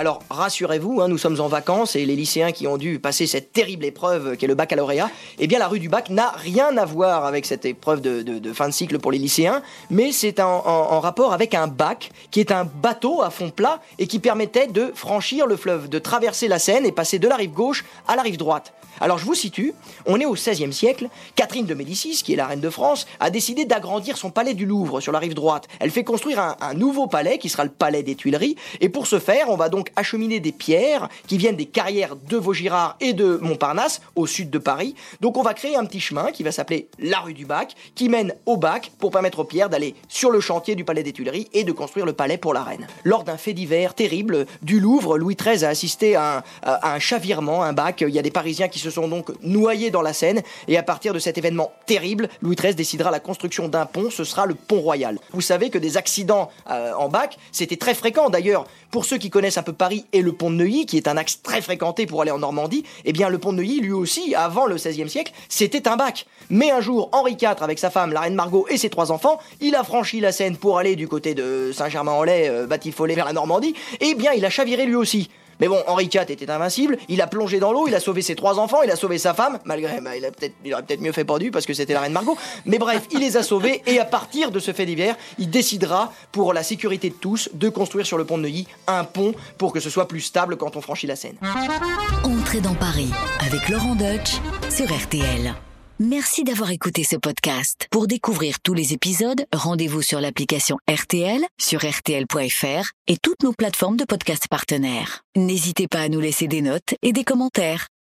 [0.00, 3.52] Alors rassurez-vous, hein, nous sommes en vacances et les lycéens qui ont dû passer cette
[3.52, 5.10] terrible épreuve qu'est le baccalauréat,
[5.40, 8.68] eh bien la rue du bac n'a rien à voir avec cette épreuve de, fin
[8.68, 12.64] de cycle pour les lycéens, mais c'est en, rapport avec un bac qui est un
[12.64, 16.86] bateau à fond plat et qui permettait de franchir le fleuve, de traverser la Seine
[16.86, 18.74] et passer de la rive gauche à la rive droite.
[19.00, 19.74] Alors je vous situe,
[20.06, 23.30] on est au XVIe siècle, Catherine de Médicis, qui est la reine de France, a
[23.30, 25.68] décidé d'agrandir son palais du Louvre sur la rive droite.
[25.78, 29.20] Elle fait construire un nouveau palais qui sera le palais des Tuileries, et pour ce
[29.20, 33.38] faire, on va donc acheminer des pierres qui viennent des carrières de Vaugirard et de
[33.42, 34.94] Montparnasse, au sud de Paris.
[35.20, 38.08] Donc on va créer un petit chemin qui va s'appeler la rue du Bac, qui
[38.08, 41.48] mène au bac pour permettre aux pierres d'aller sur le chantier du palais des Tuileries
[41.52, 42.86] et de construire le palais pour la reine.
[43.04, 47.72] Lors d'un fait divers terrible du Louvre, Louis XIII a assisté à un, chavirement, un
[47.72, 48.04] bac.
[48.06, 50.42] Il y a des Parisiens qui se sont donc noyés dans la Seine.
[50.66, 54.10] Et à partir de cet événement terrible, Louis XIII décidera la construction d'un pont.
[54.10, 55.18] Ce sera le pont royal.
[55.32, 58.30] Vous savez que des accidents euh, en bac, c'était très fréquent.
[58.30, 61.08] D'ailleurs, pour ceux qui connaissent un peu Paris et le pont de Neuilly, qui est
[61.08, 63.92] un axe très fréquenté pour aller en Normandie, eh bien le pont de Neuilly, lui
[63.92, 66.26] aussi, avant le XVIe siècle, c'était un bac.
[66.50, 69.38] Mais un jour, Henri IV, avec sa femme, la reine Margot et ses trois enfants,
[69.60, 73.32] il a franchi la Seine pour aller du côté de Saint-Germain-en-Laye, euh, Batifollet, vers la
[73.32, 73.74] Normandie.
[74.00, 75.30] Eh bien, il a chaviré lui aussi.
[75.60, 78.34] Mais bon, Henri IV était invincible, il a plongé dans l'eau, il a sauvé ses
[78.34, 81.24] trois enfants, il a sauvé sa femme, malgré, bah, il, a aurait peut-être mieux fait
[81.24, 82.36] pendu parce que c'était la reine Margot.
[82.66, 86.12] Mais bref, il les a sauvés et à partir de ce fait divers, il décidera,
[86.32, 89.72] pour la sécurité de tous, de construire sur le pont de Neuilly un pont pour
[89.72, 91.36] que ce soit plus stable quand on franchit la Seine.
[92.24, 94.36] Entrez dans Paris avec Laurent Deutsch
[94.70, 95.54] sur RTL.
[96.00, 97.88] Merci d'avoir écouté ce podcast.
[97.90, 103.96] Pour découvrir tous les épisodes, rendez-vous sur l'application RTL, sur RTL.fr et toutes nos plateformes
[103.96, 105.22] de podcast partenaires.
[105.34, 107.88] N'hésitez pas à nous laisser des notes et des commentaires.